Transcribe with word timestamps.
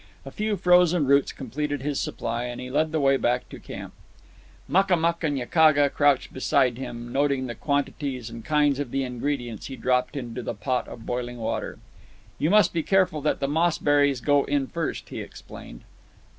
A 0.25 0.31
few 0.31 0.55
frozen 0.57 1.05
roots 1.05 1.31
completed 1.31 1.83
his 1.83 1.99
supply, 1.99 2.45
and 2.45 2.59
he 2.59 2.71
led 2.71 2.91
the 2.91 2.99
way 2.99 3.17
back 3.17 3.47
to 3.49 3.59
camp. 3.59 3.93
Makamuk 4.67 5.23
and 5.23 5.37
Yakaga 5.37 5.91
crouched 5.91 6.33
beside 6.33 6.79
him, 6.79 7.11
noting 7.13 7.45
the 7.45 7.53
quantities 7.53 8.27
and 8.27 8.43
kinds 8.43 8.79
of 8.79 8.89
the 8.89 9.03
ingredients 9.03 9.67
he 9.67 9.75
dropped 9.75 10.17
into 10.17 10.41
the 10.41 10.55
pot 10.55 10.87
of 10.87 11.05
boiling 11.05 11.37
water. 11.37 11.77
"You 12.39 12.49
must 12.49 12.73
be 12.73 12.81
careful 12.81 13.21
that 13.21 13.41
the 13.41 13.47
moss 13.47 13.77
berries 13.77 14.21
go 14.21 14.43
in 14.45 14.65
first," 14.65 15.09
he 15.09 15.21
explained. 15.21 15.81